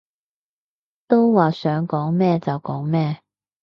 [1.07, 3.19] 都話想講咩就講咩